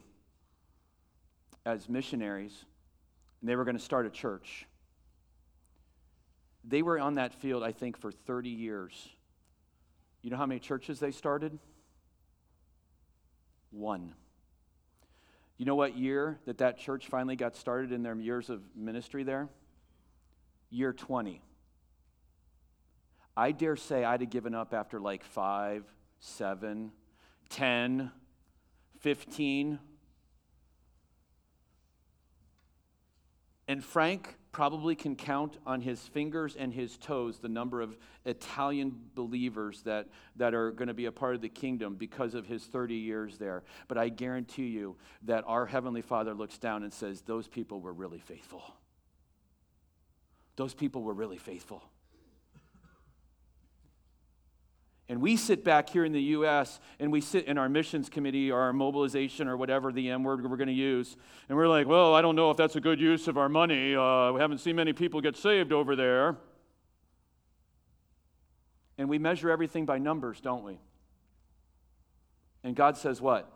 [1.67, 2.65] as missionaries,
[3.43, 4.67] and they were going to start a church.
[6.65, 9.09] They were on that field, I think, for 30 years.
[10.23, 11.59] You know how many churches they started?
[13.71, 14.15] One.
[15.59, 19.25] You know what year that that church finally got started in their years of ministry
[19.25, 19.49] there?
[20.71, 21.43] Year 20.
[23.37, 25.85] I dare say I'd have given up after like five,
[26.19, 26.93] seven,
[27.51, 28.11] 10,
[28.99, 29.79] 15.
[33.69, 38.93] And Frank probably can count on his fingers and his toes the number of Italian
[39.15, 42.65] believers that, that are going to be a part of the kingdom because of his
[42.65, 43.63] 30 years there.
[43.87, 47.93] But I guarantee you that our Heavenly Father looks down and says, Those people were
[47.93, 48.65] really faithful.
[50.59, 51.85] Those people were really faithful.
[55.09, 56.81] And we sit back here in the U.S.
[56.99, 60.43] and we sit in our missions committee or our mobilization or whatever the M word
[60.43, 61.17] we're going to use,
[61.49, 63.95] and we're like, well, I don't know if that's a good use of our money.
[63.95, 66.37] Uh, we haven't seen many people get saved over there.
[68.99, 70.81] And we measure everything by numbers, don't we?
[72.65, 73.49] And God says what?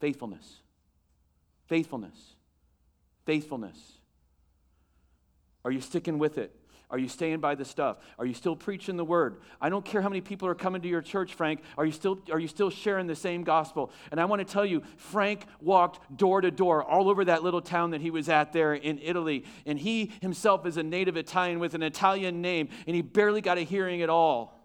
[0.00, 0.56] Faithfulness.
[1.68, 2.34] Faithfulness.
[3.24, 3.99] Faithfulness.
[5.64, 6.54] Are you sticking with it?
[6.90, 7.98] Are you staying by the stuff?
[8.18, 9.40] Are you still preaching the word?
[9.60, 11.62] I don't care how many people are coming to your church, Frank.
[11.78, 13.92] Are you still, are you still sharing the same gospel?
[14.10, 17.60] And I want to tell you, Frank walked door to door all over that little
[17.60, 19.44] town that he was at there in Italy.
[19.66, 23.56] And he himself is a native Italian with an Italian name, and he barely got
[23.56, 24.58] a hearing at all.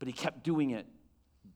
[0.00, 0.86] But he kept doing it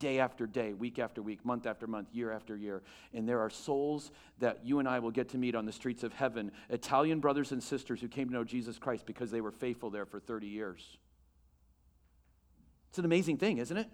[0.03, 2.83] day after day, week after week, month after month, year after year.
[3.15, 6.03] And there are souls that you and I will get to meet on the streets
[6.03, 9.53] of heaven Italian brothers and sisters who came to know Jesus Christ because they were
[9.53, 10.99] faithful there for 30 years.
[12.91, 13.87] It's an amazing thing, isn't it?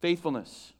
[0.00, 0.72] Faithfulness.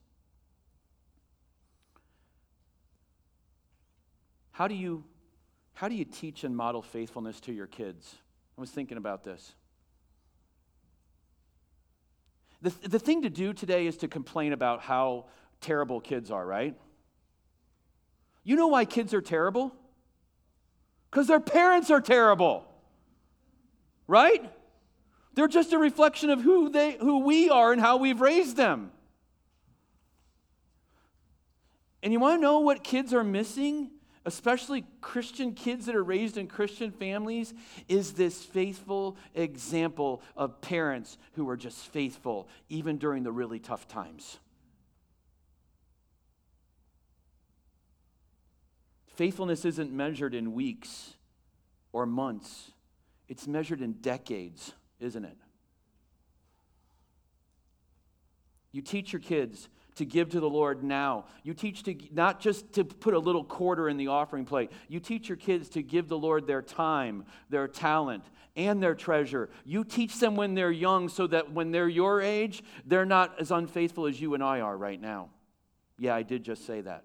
[4.51, 5.05] How do you
[5.75, 8.17] how do you teach and model faithfulness to your kids?
[8.59, 9.55] I was thinking about this.
[12.63, 15.27] The, the thing to do today is to complain about how
[15.61, 16.77] terrible kids are, right?
[18.45, 19.75] You know why kids are terrible?
[21.11, 22.65] Because their parents are terrible.
[24.07, 24.51] Right?
[25.35, 28.93] They're just a reflection of who they who we are and how we've raised them.
[32.03, 33.91] And you want to know what kids are missing?
[34.25, 37.55] especially Christian kids that are raised in Christian families,
[37.89, 43.89] is this faithful example of parents who are just faithful, even during the really tough
[43.89, 44.39] times.
[49.15, 51.15] Faithfulness isn't measured in weeks
[51.93, 52.73] or months,
[53.29, 55.37] it's measured in decades, isn't it?
[58.73, 61.27] You teach your kids to give to the Lord now.
[61.43, 64.71] You teach to not just to put a little quarter in the offering plate.
[64.89, 68.25] You teach your kids to give the Lord their time, their talent,
[68.57, 69.51] and their treasure.
[69.65, 73.51] You teach them when they're young so that when they're your age, they're not as
[73.51, 75.31] unfaithful as you and I are right now.
[75.99, 77.05] Yeah, I did just say that.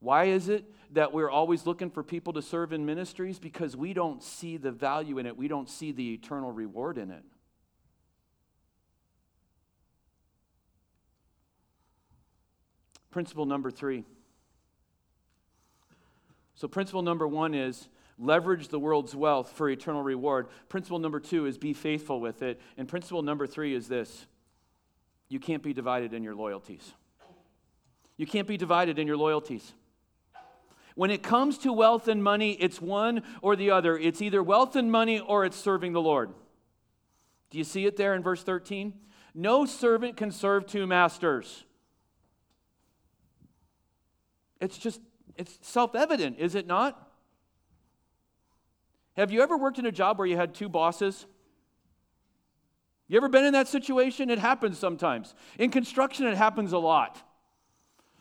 [0.00, 3.38] Why is it that we're always looking for people to serve in ministries?
[3.38, 7.10] Because we don't see the value in it, we don't see the eternal reward in
[7.10, 7.24] it.
[13.18, 14.04] Principle number three.
[16.54, 20.46] So, principle number one is leverage the world's wealth for eternal reward.
[20.68, 22.60] Principle number two is be faithful with it.
[22.76, 24.28] And principle number three is this
[25.28, 26.92] you can't be divided in your loyalties.
[28.16, 29.74] You can't be divided in your loyalties.
[30.94, 33.98] When it comes to wealth and money, it's one or the other.
[33.98, 36.30] It's either wealth and money or it's serving the Lord.
[37.50, 38.94] Do you see it there in verse 13?
[39.34, 41.64] No servant can serve two masters.
[44.60, 45.00] It's just,
[45.36, 47.10] it's self evident, is it not?
[49.16, 51.26] Have you ever worked in a job where you had two bosses?
[53.08, 54.30] You ever been in that situation?
[54.30, 55.34] It happens sometimes.
[55.58, 57.22] In construction, it happens a lot.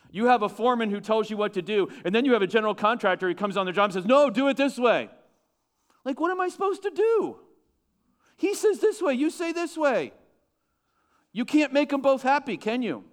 [0.09, 2.47] You have a foreman who tells you what to do, and then you have a
[2.47, 5.09] general contractor who comes on the job and says, No, do it this way.
[6.05, 7.37] Like, what am I supposed to do?
[8.37, 10.13] He says this way, you say this way.
[11.33, 13.03] You can't make them both happy, can you?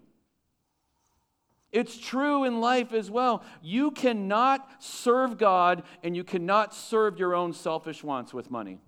[1.74, 3.42] It's true in life as well.
[3.60, 8.78] You cannot serve God and you cannot serve your own selfish wants with money.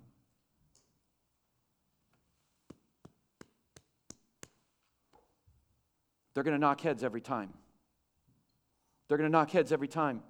[6.32, 7.52] They're going to knock heads every time.
[9.08, 10.22] They're going to knock heads every time.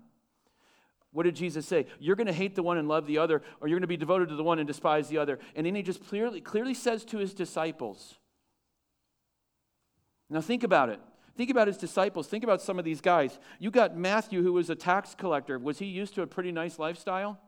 [1.13, 1.85] What did Jesus say?
[2.01, 3.99] You're going to hate the one and love the other, or you're going to be
[3.99, 5.41] devoted to the one and despise the other.
[5.55, 8.15] And then he just clearly, clearly says to his disciples,
[10.31, 11.01] now think about it.
[11.37, 12.29] Think about his disciples.
[12.29, 13.39] Think about some of these guys.
[13.59, 15.59] You got Matthew, who was a tax collector.
[15.59, 17.39] Was he used to a pretty nice lifestyle?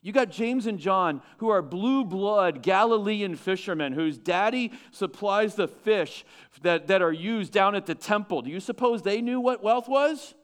[0.00, 5.66] You got James and John, who are blue blood Galilean fishermen, whose daddy supplies the
[5.66, 6.24] fish
[6.62, 8.42] that, that are used down at the temple.
[8.42, 10.34] Do you suppose they knew what wealth was?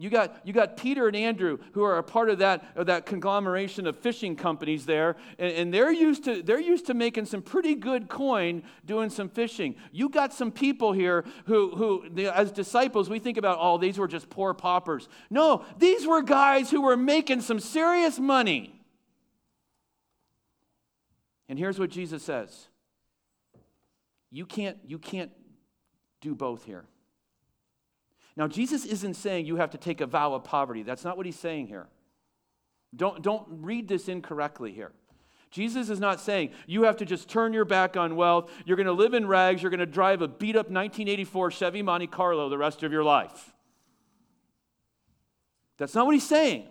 [0.00, 3.04] You got, you got Peter and Andrew who are a part of that, of that
[3.04, 7.42] conglomeration of fishing companies there, and, and, they're, used to, they're used to making some
[7.42, 9.74] pretty good coin doing some fishing.
[9.92, 14.08] You got some people here who, who as disciples, we think about, oh, these were
[14.08, 15.06] just poor paupers.
[15.28, 18.80] No, these were guys who were making some serious money.
[21.50, 22.68] And here's what Jesus says
[24.30, 25.30] you can't, you can't
[26.22, 26.86] do both here.
[28.40, 30.82] Now, Jesus isn't saying you have to take a vow of poverty.
[30.82, 31.88] That's not what he's saying here.
[32.96, 34.92] Don't, don't read this incorrectly here.
[35.50, 38.50] Jesus is not saying you have to just turn your back on wealth.
[38.64, 39.60] You're going to live in rags.
[39.60, 43.04] You're going to drive a beat up 1984 Chevy Monte Carlo the rest of your
[43.04, 43.52] life.
[45.76, 46.66] That's not what he's saying.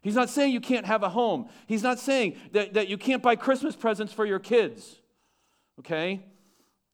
[0.00, 1.50] He's not saying you can't have a home.
[1.66, 5.02] He's not saying that, that you can't buy Christmas presents for your kids.
[5.80, 6.24] Okay?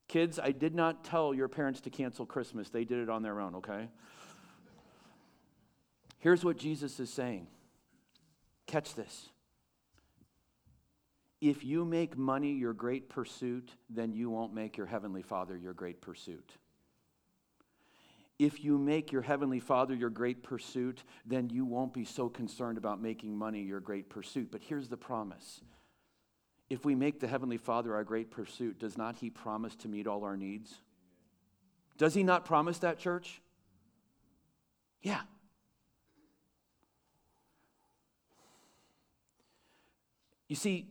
[0.09, 2.69] Kids, I did not tell your parents to cancel Christmas.
[2.69, 3.89] They did it on their own, okay?
[6.19, 7.49] Here's what Jesus is saying.
[8.67, 9.29] Catch this.
[11.41, 15.75] If you make money your great pursuit, then you won't make your Heavenly Father your
[15.75, 16.53] great pursuit.
[18.39, 22.79] If you make your Heavenly Father your great pursuit, then you won't be so concerned
[22.79, 24.49] about making money your great pursuit.
[24.51, 25.61] But here's the promise
[26.69, 30.07] if we make the Heavenly Father our great pursuit, does not He promise to meet
[30.07, 30.75] all our needs?
[31.99, 33.41] Does He not promise that, church?
[35.01, 35.21] Yeah.
[40.49, 40.89] You see,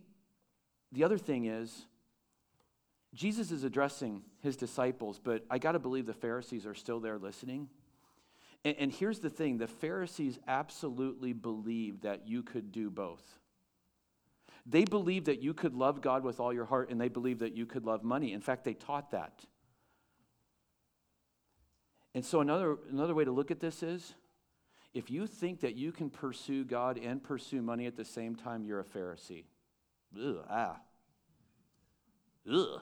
[0.92, 1.86] the other thing is,
[3.14, 7.18] Jesus is addressing his disciples, but I got to believe the Pharisees are still there
[7.18, 7.70] listening.
[8.66, 13.24] And, and, here's the thing the Pharisees absolutely believed that you could do both.
[14.66, 17.56] They believed that you could love God with all your heart, and they believed that
[17.56, 18.34] you could love money.
[18.34, 19.46] In fact, they taught that.
[22.16, 24.16] And so, another, another way to look at this is
[24.94, 28.64] if you think that you can pursue God and pursue money at the same time,
[28.64, 29.44] you're a Pharisee.
[30.18, 30.78] Ugh, ah.
[32.52, 32.82] Ugh.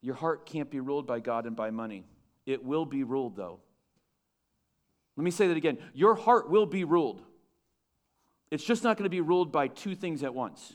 [0.00, 2.06] Your heart can't be ruled by God and by money.
[2.46, 3.60] It will be ruled, though.
[5.16, 5.78] Let me say that again.
[5.92, 7.22] Your heart will be ruled.
[8.50, 10.74] It's just not going to be ruled by two things at once.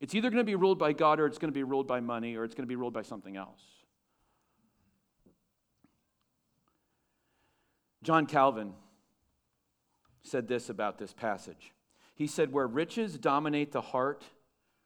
[0.00, 2.00] It's either going to be ruled by God or it's going to be ruled by
[2.00, 3.60] money or it's going to be ruled by something else.
[8.02, 8.74] John Calvin
[10.22, 11.72] said this about this passage.
[12.14, 14.24] He said, Where riches dominate the heart,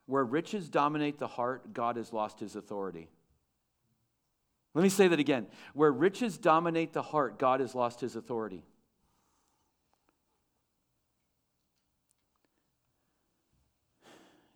[0.07, 3.09] where riches dominate the heart, God has lost his authority.
[4.75, 5.47] Let me say that again.
[5.75, 8.65] Where riches dominate the heart, God has lost his authority.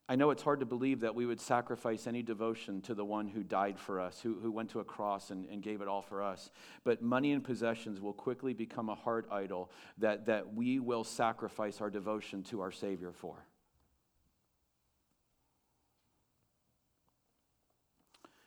[0.09, 3.27] I know it's hard to believe that we would sacrifice any devotion to the one
[3.27, 6.03] who died for us, who, who went to a cross and, and gave it all
[6.03, 6.51] for us.
[6.85, 11.81] But money and possessions will quickly become a heart idol that, that we will sacrifice
[11.81, 13.35] our devotion to our Savior for.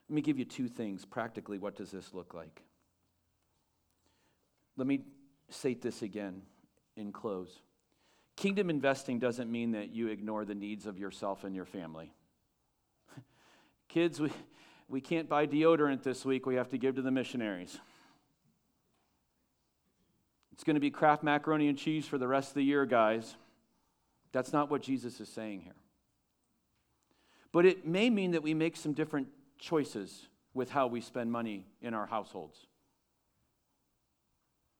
[0.08, 1.04] Let me give you two things.
[1.04, 2.64] Practically, what does this look like?
[4.78, 5.02] Let me
[5.50, 6.42] state this again
[6.96, 7.60] in close.
[8.40, 12.14] Kingdom investing doesn't mean that you ignore the needs of yourself and your family.
[13.90, 14.32] Kids, we,
[14.88, 17.78] we can't buy deodorant this week, we have to give to the missionaries.
[20.54, 23.36] It's going to be Kraft macaroni and cheese for the rest of the year, guys.
[24.32, 25.76] That's not what Jesus is saying here.
[27.52, 29.28] But it may mean that we make some different
[29.58, 32.68] choices with how we spend money in our households.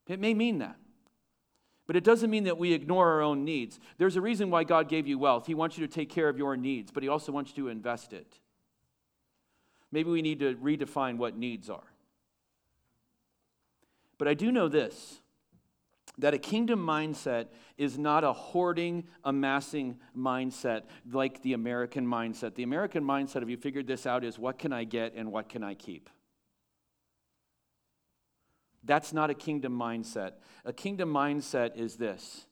[0.08, 0.78] It may mean that.
[1.90, 3.80] But it doesn't mean that we ignore our own needs.
[3.98, 5.48] There's a reason why God gave you wealth.
[5.48, 7.70] He wants you to take care of your needs, but He also wants you to
[7.70, 8.38] invest it.
[9.92, 11.92] Maybe we need to redefine what needs are.
[14.20, 15.22] But I do know this
[16.20, 22.54] that a kingdom mindset is not a hoarding, amassing mindset like the American mindset.
[22.54, 25.50] The American mindset, if you figured this out, is what can I get and what
[25.50, 26.12] can I keep?
[28.90, 30.32] That's not a kingdom mindset.
[30.66, 32.48] A kingdom mindset is this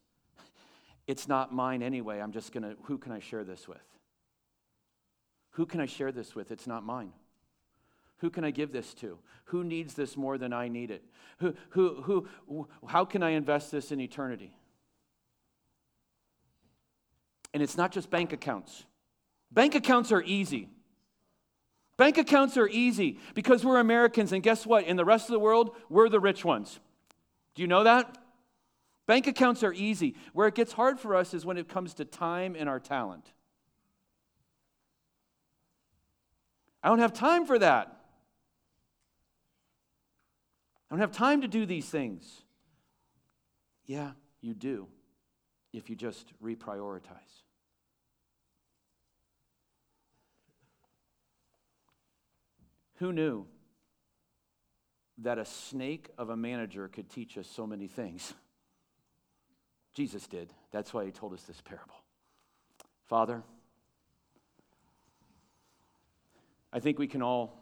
[1.08, 2.20] it's not mine anyway.
[2.20, 3.82] I'm just going to, who can I share this with?
[5.54, 6.52] Who can I share this with?
[6.52, 7.12] It's not mine.
[8.18, 9.18] Who can I give this to?
[9.46, 11.04] Who needs this more than I need it?
[11.40, 14.56] Who, who, who, how can I invest this in eternity?
[17.52, 18.84] And it's not just bank accounts.
[19.52, 20.70] Bank accounts are easy.
[21.98, 24.86] Bank accounts are easy because we're Americans, and guess what?
[24.86, 26.80] In the rest of the world, we're the rich ones.
[27.56, 28.18] Do you know that?
[29.08, 30.16] Bank accounts are easy.
[30.34, 33.34] Where it gets hard for us is when it comes to time and our talent.
[36.84, 37.98] I don't have time for that.
[40.90, 42.44] I don't have time to do these things.
[43.86, 44.88] Yeah, you do
[45.74, 47.44] if you just reprioritize.
[52.98, 53.46] Who knew
[55.20, 58.34] that a snake of a manager could teach us so many things?
[59.94, 60.54] Jesus did.
[60.72, 61.96] That's why he told us this parable.
[63.08, 63.42] Father,
[66.72, 67.54] I think we can all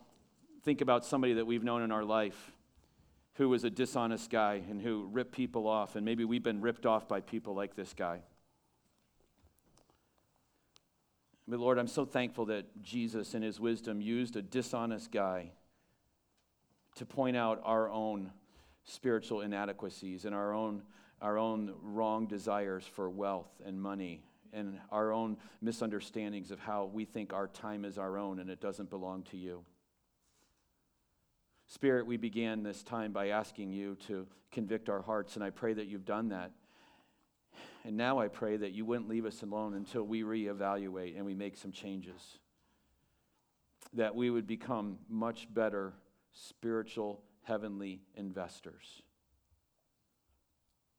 [0.64, 2.52] think about somebody that we've known in our life
[3.36, 6.86] who was a dishonest guy and who ripped people off, and maybe we've been ripped
[6.86, 8.22] off by people like this guy.
[11.48, 15.52] But Lord, I'm so thankful that Jesus, in his wisdom, used a dishonest guy
[16.96, 18.32] to point out our own
[18.84, 20.82] spiritual inadequacies and our own,
[21.22, 24.24] our own wrong desires for wealth and money
[24.54, 28.62] and our own misunderstandings of how we think our time is our own and it
[28.62, 29.64] doesn't belong to you.
[31.68, 35.74] Spirit, we began this time by asking you to convict our hearts, and I pray
[35.74, 36.52] that you've done that.
[37.86, 41.36] And now I pray that you wouldn't leave us alone until we reevaluate and we
[41.36, 42.40] make some changes.
[43.94, 45.94] That we would become much better
[46.34, 49.04] spiritual, heavenly investors.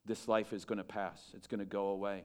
[0.05, 2.23] This life is going to pass, it's going to go away.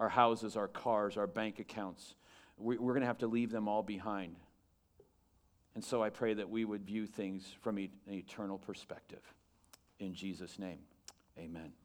[0.00, 2.16] Our houses, our cars, our bank accounts,
[2.58, 4.34] we're going to have to leave them all behind.
[5.76, 9.22] And so I pray that we would view things from an eternal perspective.
[10.00, 10.80] In Jesus' name,
[11.38, 11.72] amen.